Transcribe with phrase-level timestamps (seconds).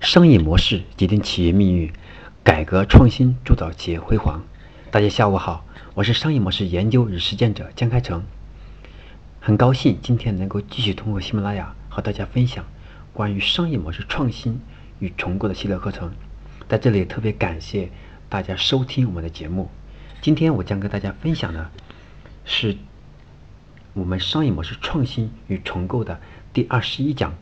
[0.00, 1.92] 商业模式决定企业命运，
[2.42, 4.42] 改革创新铸造企业辉煌。
[4.90, 8.24] 大家下午好，我是商业模式研究与实践者江开成。
[9.40, 12.64] 很高兴今天能够继续通过喜马拉雅和大家分享
[13.12, 14.60] 关于商业模式创新
[14.98, 16.12] 与重构的系列课程。
[16.68, 17.90] 在这里特别感谢
[18.28, 19.70] 大家收听我们的节目。
[20.20, 21.70] 今天我将跟大家分享的
[22.44, 22.76] 是
[23.94, 26.20] 我们商业模式创新与重构的
[26.52, 27.34] 第二十一讲：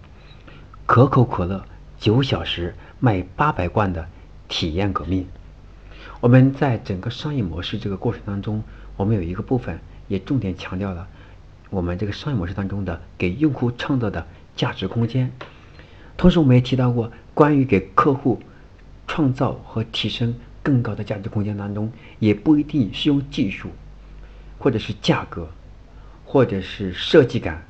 [0.87, 1.65] 可口可乐。
[2.01, 4.09] 九小时卖八百罐的
[4.49, 5.27] 体验革命。
[6.21, 8.65] 我们在整个商业模式这个过程当中，
[8.97, 9.79] 我们有一个部分
[10.09, 11.07] 也重点强调了
[11.69, 14.27] 我们这个商业模式当中的给用户创造的
[14.57, 15.31] 价值空间。
[16.17, 18.41] 同时，我们也提到过关于给客户
[19.07, 23.69] 创造和提升更高的价值空间当中，也不一定是用技术，
[24.59, 25.51] 或者是价格，
[26.25, 27.63] 或者是设计感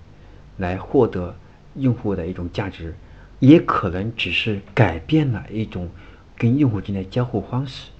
[0.57, 1.35] 来获得
[1.75, 2.95] 用户的一种价值。
[3.41, 5.91] 也可能只是改变了一种
[6.37, 7.91] 跟用户之间的交互方式，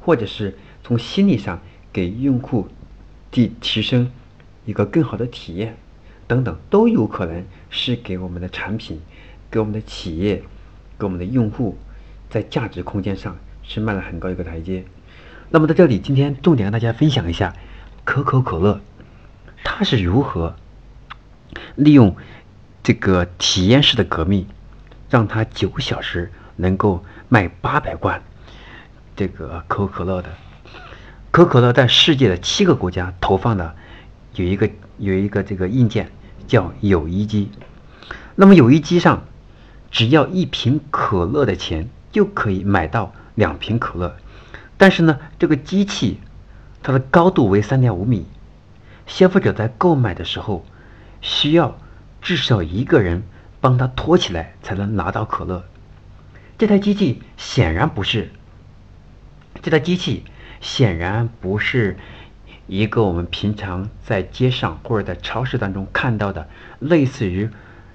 [0.00, 1.60] 或者是从心理上
[1.92, 2.68] 给用户
[3.30, 4.10] 提提升
[4.64, 5.76] 一个更好的体验，
[6.26, 9.00] 等等，都有可能是给我们的产品、
[9.50, 10.42] 给我们的企业、
[10.98, 11.76] 给我们的用户
[12.30, 14.84] 在价值空间上是迈了很高一个台阶。
[15.50, 17.54] 那么在这里，今天重点跟大家分享一下
[18.04, 18.80] 可口可乐，
[19.64, 20.54] 它是如何
[21.74, 22.16] 利用
[22.82, 24.46] 这个体验式的革命。
[25.10, 28.22] 让他九个小时能够卖八百罐
[29.16, 30.30] 这个可口可乐的，
[31.30, 33.74] 可口可乐在世界的七个国家投放的
[34.34, 36.10] 有一个有一个这个硬件
[36.46, 37.50] 叫友谊机。
[38.34, 39.24] 那么友谊机上
[39.90, 44.16] 只要一瓶可乐的钱就可以买到两瓶可乐，
[44.76, 46.20] 但是呢，这个机器
[46.82, 48.26] 它的高度为三点五米，
[49.06, 50.64] 消费者在购买的时候
[51.20, 51.78] 需要
[52.20, 53.22] 至少一个人。
[53.64, 55.64] 帮他托起来才能拿到可乐。
[56.58, 58.30] 这台机器显然不是，
[59.62, 60.22] 这台机器
[60.60, 61.96] 显然不是
[62.66, 66.46] 一个我们平常在街上或者在超市当中看到的
[66.78, 67.48] 类似于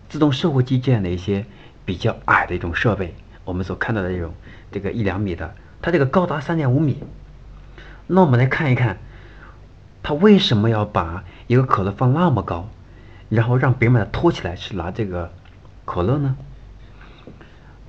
[0.09, 1.45] 自动售货机这样的一些
[1.85, 3.13] 比较矮的一种设备。
[3.45, 4.33] 我们所看到的这种
[4.71, 7.03] 这个一两米的，它这个高达三点五米。
[8.07, 8.97] 那我们来看一看，
[10.01, 12.67] 他为什么要把一个可乐放那么高，
[13.29, 15.31] 然后让别人把它托起来去拿这个。
[15.89, 16.37] 可乐呢？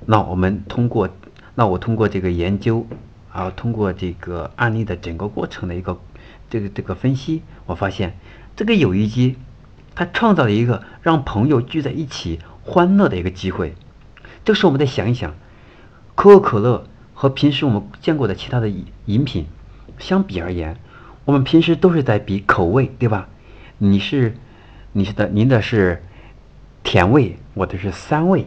[0.06, 1.10] 那我们通过，
[1.54, 2.86] 那我通过这个研究，
[3.30, 6.00] 啊，通过这个案例的整个过程的一个
[6.48, 8.16] 这个这个分析，我发现
[8.56, 9.36] 这个友谊机，
[9.94, 13.74] 它创造了一个让朋友聚在一起欢乐的一个机会。
[14.46, 15.34] 这时候我们再想一想，
[16.14, 18.70] 可口可乐和平时我们见过的其他的
[19.04, 19.44] 饮品
[19.98, 20.78] 相比而言，
[21.26, 23.28] 我们平时都是在比口味，对吧？
[23.76, 24.36] 你是，
[24.92, 26.02] 你是的，您的是。
[26.82, 28.46] 甜味，我的是酸味，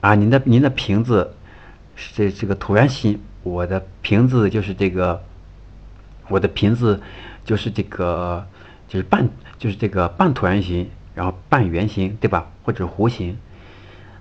[0.00, 1.34] 啊，您的您的瓶子
[1.94, 5.22] 是这这个椭圆形，我的瓶子就是这个，
[6.28, 7.00] 我的瓶子
[7.44, 8.46] 就是这个
[8.88, 9.28] 就是半
[9.58, 12.50] 就是这个半椭圆形，然后半圆形，对吧？
[12.64, 13.36] 或者弧形。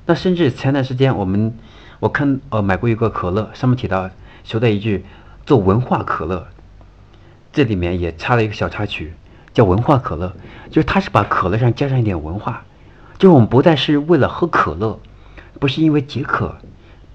[0.05, 1.57] 那甚至前段时间我们
[1.99, 4.09] 我看呃买过一个可乐，上面提到
[4.43, 5.05] 说的一句
[5.45, 6.47] 做文化可乐，
[7.51, 9.13] 这里面也插了一个小插曲，
[9.53, 10.33] 叫文化可乐，
[10.69, 12.63] 就是它是把可乐上加上一点文化。
[13.23, 14.99] 就我们不再是为了喝可乐，
[15.57, 16.57] 不是因为解渴，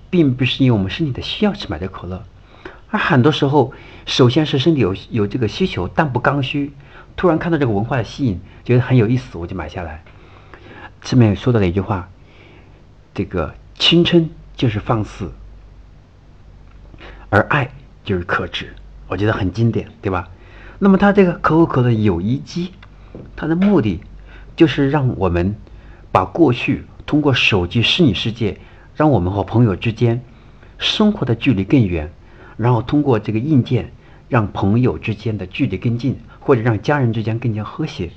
[0.08, 2.24] 并不是因为我们身体的需要去买这可乐，
[2.88, 3.74] 而很多时候，
[4.06, 6.72] 首先是身体有有这个需求，但不刚需，
[7.14, 10.02] 突然看到这个文化的吸引，觉得很有意思，我就买下来。
[11.02, 12.08] 这面说到了一句话，
[13.12, 15.30] 这个青春就是放肆，
[17.28, 17.70] 而爱
[18.02, 18.74] 就是克制，
[19.08, 20.30] 我觉得很经典，对吧？
[20.78, 22.72] 那么它这个可口可乐友谊机，
[23.36, 24.00] 它的目的
[24.56, 25.54] 就是让我们。
[26.10, 28.58] 把过去通过手机虚拟世界，
[28.94, 30.22] 让我们和朋友之间
[30.78, 32.12] 生活的距离更远，
[32.56, 33.92] 然后通过这个硬件，
[34.28, 38.10] 让朋友之间的距离更近，或者让家人之间更加和谐。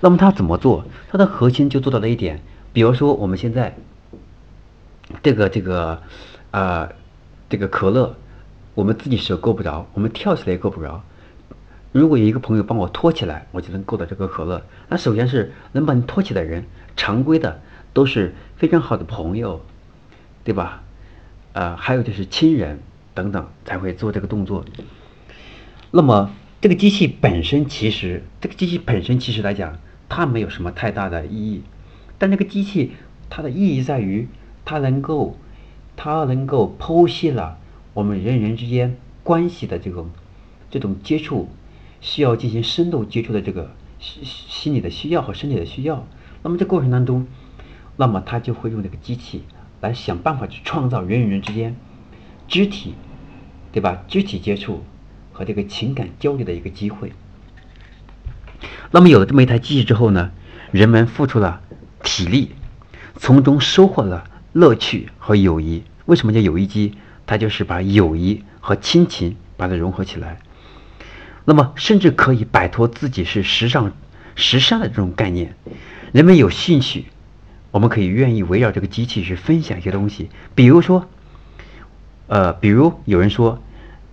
[0.00, 0.84] 那么它怎么做？
[1.10, 2.42] 它的核心就做到了一点，
[2.72, 3.74] 比如说我们现在
[5.22, 6.02] 这个这个
[6.50, 6.88] 啊
[7.48, 8.14] 这个可乐，
[8.74, 11.02] 我们自己手够不着，我们跳起来也够不着。
[11.94, 14.66] 如果有一个朋友帮我托起来，我就能够到这个可乐。
[14.88, 16.64] 那首先是能把你托起的人，
[16.96, 17.62] 常规的
[17.92, 19.64] 都是非常好的朋友，
[20.42, 20.82] 对吧？
[21.52, 22.80] 呃，还有就是亲人
[23.14, 24.64] 等等才会做这个动作。
[25.92, 31.62] 那么这个机器本身其实，这个机器本身其实来讲，它没有什么太大的意义。
[32.18, 32.90] 但这个机器
[33.30, 34.26] 它的意义在于，
[34.64, 35.38] 它能够，
[35.94, 37.56] 它能够剖析了
[37.92, 40.10] 我们人人之间关系的这种
[40.72, 41.48] 这种接触。
[42.04, 46.06] 需要进行深度接触的这个心心理的需要和身体的需要，
[46.42, 47.26] 那么这过程当中，
[47.96, 49.44] 那么他就会用这个机器
[49.80, 51.74] 来想办法去创造人与人之间
[52.46, 52.94] 肢体，
[53.72, 54.04] 对吧？
[54.06, 54.84] 肢体接触
[55.32, 57.12] 和这个情感交流的一个机会。
[58.90, 60.30] 那么有了这么一台机器之后呢，
[60.72, 61.62] 人们付出了
[62.02, 62.50] 体力，
[63.16, 65.84] 从中收获了乐趣和友谊。
[66.04, 66.92] 为什么叫友谊机？
[67.26, 70.38] 它就是把友谊和亲情把它融合起来。
[71.44, 73.92] 那么甚至可以摆脱自己是时尚、
[74.34, 75.54] 时尚的这种概念。
[76.12, 77.06] 人们有兴趣，
[77.70, 80.30] 我们可以愿意围绕这个机器去分享一些东西。
[80.54, 81.06] 比如说，
[82.28, 83.62] 呃，比如有人说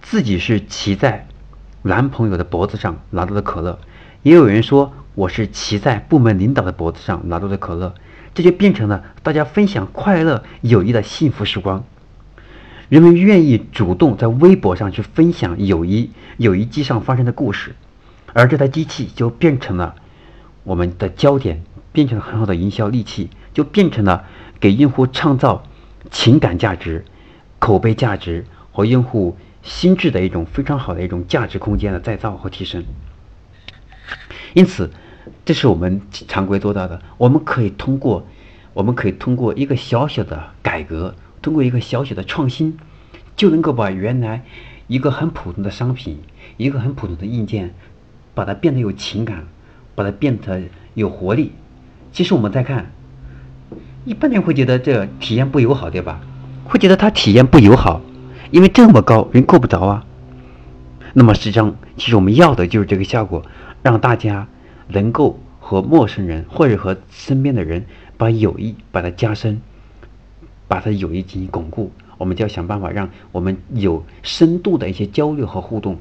[0.02, 1.28] 自己是骑在
[1.84, 3.80] 男朋友的脖子上拿到的可乐。
[4.24, 7.96] 也有人说我是骑在部门领导的脖子上拿到的可乐，
[8.34, 11.84] 这就变成了大家分享快乐友谊的幸福时光。
[12.92, 17.74] 人们愿意主动在微博上去分享友谊友谊机上发生的故事，
[18.34, 19.96] 而这台机器就变成了
[20.66, 24.26] 我们的焦点，变成了很好的营销利器，就变成了
[24.60, 25.64] 给用户创造
[26.10, 27.06] 情感价值、
[27.60, 32.84] 口碑价值和用户心智的一种非常好的一种价值空间的再造和提升。
[34.54, 34.92] 因此，
[35.46, 37.02] 这是我们常规做到的。
[37.18, 38.28] 我们可以通过，
[38.74, 42.78] 我们可以通过一个小小的改革，通过一个小小的创新，
[43.36, 44.44] 就能够把原来
[44.88, 46.20] 一个很普通的商品，
[46.58, 47.74] 一个很普通的硬件，
[48.34, 49.48] 把它变得有情感，
[49.96, 50.62] 把它变得
[50.94, 51.52] 有活力。
[52.12, 52.92] 其实我们再看，
[54.06, 56.22] 一般人会觉得这体验不友好，对吧？
[56.66, 58.02] 会觉得它体验不友好，
[58.52, 60.06] 因为这么高，人够不着啊。
[61.14, 63.44] 那么实际上，其实我们要的就是这个效果。
[63.84, 64.48] 让大家
[64.90, 69.60] 能够和陌生人或者和身边的人把友谊把它加深，
[70.72, 71.92] 把他友谊进行巩固。
[72.18, 76.00] 我们就要想办法让我们有深度的一些交流和互动，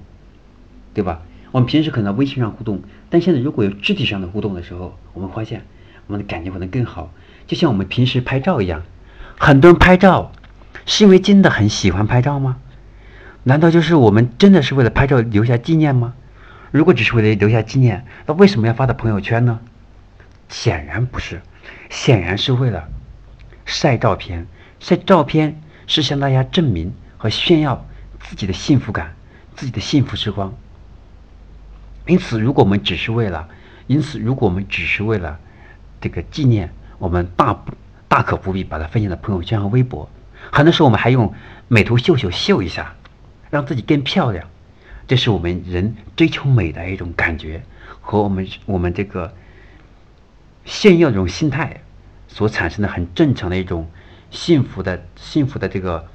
[0.94, 1.22] 对吧？
[1.50, 5.64] 我们平时可能微信上互动，但现在如果有肢体上的互动的时候，我们发现
[6.06, 7.10] 我们的感觉可能更好。
[7.48, 8.84] 就像我们平时拍照一样，
[9.38, 10.30] 很多人拍照
[10.86, 12.58] 是因为真的很喜欢拍照吗？
[13.42, 16.14] 难道就是我们真的是为了拍照留下纪念吗？
[16.70, 19.58] 如果只是为了留下纪念，那为什么要发到朋友圈呢？
[20.48, 21.40] 显然不是，
[21.88, 22.88] 显然是为了
[23.64, 24.46] 晒照片。
[24.80, 27.86] 晒照片是向大家证明和炫耀
[28.18, 29.14] 自己的幸福感、
[29.54, 30.52] 自己的幸福时光。
[32.06, 33.48] 因此，如果我们只是为了，
[33.86, 35.38] 因此，如果我们只是为了
[36.00, 37.72] 这个纪念，我们大不
[38.08, 40.10] 大可不必把它分享到朋友圈和微博。
[40.50, 41.32] 很多时候，我们还用
[41.68, 42.94] 美图秀秀秀一下，
[43.50, 44.48] 让自己更漂亮。
[45.06, 47.62] 这是我们人追求美的一种感觉，
[48.00, 49.34] 和我们我们这个
[50.64, 51.82] 炫耀这种心态
[52.28, 53.88] 所产生的很正常的一种
[54.30, 56.08] 幸福的幸福的这个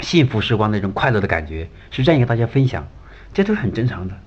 [0.00, 2.88] 幸福时光的一种快乐的感觉，是愿意跟大家分享，
[3.32, 4.18] 这都是很正常的。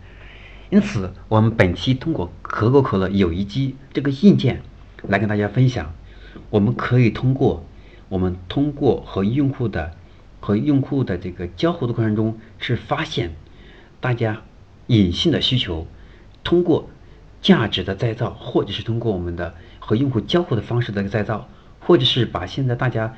[0.69, 4.61] 因此，我们本期通过可口可乐友谊机这个硬件
[5.03, 5.93] 来跟大家分享，
[6.49, 7.65] 我们可以通过
[8.09, 9.91] 我们通过和用户的
[10.39, 13.35] 和用户的这个交互的过程中是发现。
[13.99, 14.43] 大家
[14.85, 15.87] 隐性的需求，
[16.43, 16.87] 通过
[17.41, 21.49] 价值的再造，或者是通过我们的和用户交互的方式的再造，
[21.87, 23.15] 或者是把现在大家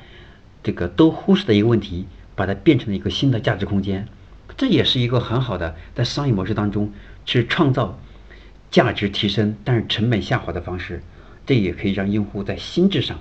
[0.62, 2.06] 这个都忽视的一个问题，
[2.36, 4.06] 把它变成了一个新的价值空间，
[4.56, 6.92] 这也是一个很好的在商业模式当中
[7.26, 7.98] 去创造
[8.70, 11.02] 价值提升，但是成本下滑的方式。
[11.44, 13.18] 这也可以让用户在心智上，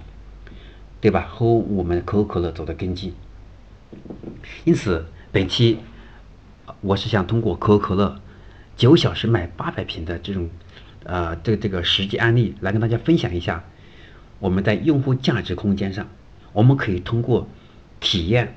[1.01, 1.27] 对吧？
[1.27, 3.15] 和我们可口可乐走得更近。
[4.65, 5.79] 因此，本期。
[6.81, 8.21] 我是想通过可口可乐
[8.77, 10.47] 九小时卖八百瓶的这种，
[11.03, 13.63] 呃，这个这个实际案例来跟大家分享一下，
[14.39, 16.07] 我们在用户价值空间上，
[16.53, 17.47] 我们可以通过
[17.99, 18.55] 体验，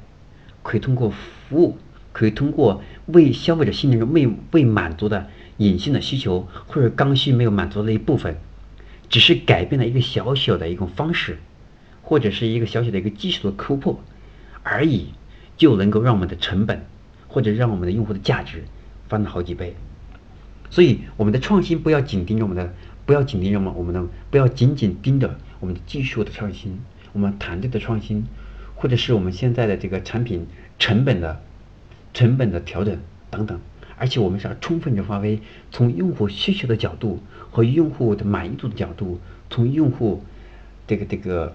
[0.63, 1.77] 可以通过服务，
[2.13, 8.37] 可以通过为消费者心中未未满足的隐性的需求或者刚需没有满足的一部分，
[9.09, 11.39] 只是改变了一个小小的一种方式，
[12.03, 14.01] 或者是一个小小的一个技术的突破
[14.63, 15.09] 而已，
[15.57, 16.85] 就能够让我们的成本。
[17.35, 18.63] 或者让我们的用户的价值
[19.09, 19.75] 翻了好几倍，
[20.69, 22.75] 所以我们的创新不要紧盯着我们的，
[23.07, 26.81] 不要紧盯着我们我们的，不要紧紧盯着我们的技术的创新，
[27.13, 28.25] 我们团队的创新，
[28.75, 30.49] 或者是我们现在的这个产品
[30.81, 31.41] 成本的
[32.13, 32.99] 成本的调整
[33.31, 33.61] 等等，
[33.97, 35.41] 而且我们是要充分的发挥
[35.71, 37.21] 从用户需求的角度
[37.53, 40.25] 和用户的满意度的角度，从用户
[40.89, 41.55] 这个这个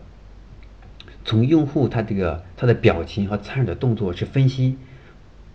[1.26, 4.78] 从用户他这个他的表情和参与的动作去分析。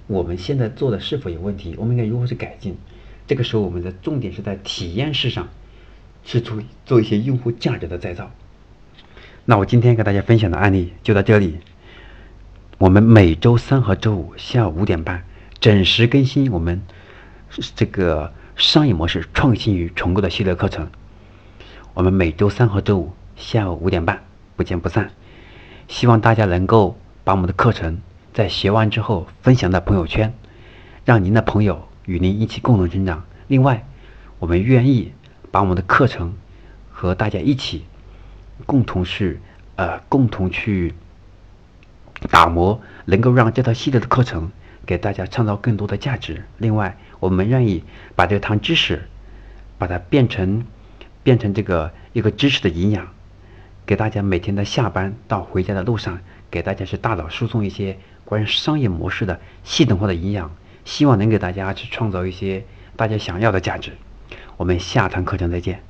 [0.09, 1.75] 我们现在做的是否有问题？
[1.79, 2.77] 我们应该如何去改进？
[3.27, 5.49] 这个时候，我们的重点是在体验式上，
[6.25, 8.31] 是做做一些用户价值的再造。
[9.45, 11.59] 那我今天给大家分享的案例就到这里。
[12.79, 15.25] 我们每周三和周五下午五点半
[15.61, 16.83] 准时更新我们
[17.77, 20.91] 这个商业模式创新与重构的系列课程。
[21.95, 24.25] 我们每周三和周五下午五点半
[24.57, 25.11] 不见不散。
[25.89, 28.01] 希望大家能够把我们的课程
[28.33, 30.33] 在学完之后分享到朋友圈，
[31.05, 33.25] 让您的朋友与您一起共同成长。
[33.47, 33.87] 另外，
[34.39, 35.13] 我们愿意
[35.53, 36.35] 把我们的课程
[36.91, 37.85] 和大家一起
[38.67, 39.41] 共同是
[39.77, 40.95] 呃共同去
[42.31, 44.51] 打磨，能够让这套系列的课程
[44.87, 46.45] 给大家创造更多的价值。
[46.59, 47.85] 另外，我们愿意
[48.17, 49.09] 把这堂知识
[49.79, 50.65] 把它变成
[51.23, 53.09] 变成这个一个知识的营养。
[53.85, 60.51] 给大家每天的下班到回家的路上，给大家是大脑输送一些关于商业模式的系统化的营养，
[60.85, 62.65] 希望能给大家去创造一些
[62.97, 63.93] 大家想要的价值。
[64.63, 65.83] 我们下堂课程再见。